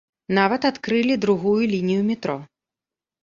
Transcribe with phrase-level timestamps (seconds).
[0.37, 2.37] Нават адкрылі другую лінію метро.